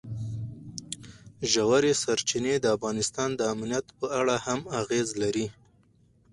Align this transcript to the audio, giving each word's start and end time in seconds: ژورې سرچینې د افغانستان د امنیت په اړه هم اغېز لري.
ژورې 1.51 1.91
سرچینې 2.03 2.55
د 2.61 2.65
افغانستان 2.75 3.29
د 3.35 3.41
امنیت 3.53 3.85
په 3.99 4.05
اړه 4.19 4.35
هم 4.45 4.61
اغېز 4.81 5.07
لري. 5.21 5.47